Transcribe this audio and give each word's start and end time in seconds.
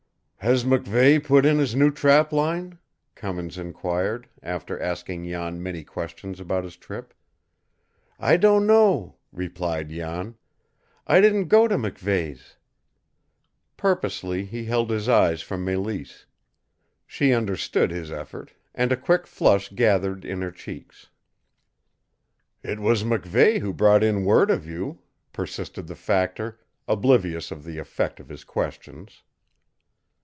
"Has 0.43 0.63
MacVeigh 0.63 1.23
put 1.23 1.45
in 1.45 1.59
his 1.59 1.75
new 1.75 1.91
trap 1.91 2.33
line?" 2.33 2.79
Cummins 3.13 3.59
inquired, 3.59 4.27
after 4.41 4.81
asking 4.81 5.27
Jan 5.29 5.61
many 5.61 5.83
questions 5.83 6.39
about 6.39 6.63
his 6.63 6.77
trip. 6.77 7.13
"I 8.19 8.37
don't 8.37 8.65
know," 8.65 9.17
replied 9.31 9.89
Jan. 9.89 10.33
"I 11.05 11.21
didn't 11.21 11.47
go 11.47 11.67
to 11.67 11.77
MacVeighs'." 11.77 12.55
Purposely 13.77 14.43
he 14.43 14.65
held 14.65 14.89
his 14.89 15.07
eyes 15.07 15.43
from 15.43 15.63
Mélisse. 15.63 16.25
She 17.05 17.33
understood 17.33 17.91
his 17.91 18.09
effort, 18.09 18.51
and 18.73 18.91
a 18.91 18.97
quick 18.97 19.27
flush 19.27 19.69
gathered 19.71 20.25
in 20.25 20.41
her 20.41 20.51
cheeks. 20.51 21.11
"It 22.63 22.79
was 22.79 23.03
MacVeigh 23.03 23.59
who 23.59 23.73
brought 23.75 24.01
in 24.01 24.25
word 24.25 24.49
of 24.49 24.65
you," 24.65 25.03
persisted 25.33 25.85
the 25.85 25.95
factor, 25.95 26.59
oblivious 26.87 27.51
of 27.51 27.63
the 27.63 27.77
effect 27.77 28.19
of 28.19 28.29
his 28.29 28.43
questions. 28.43 29.21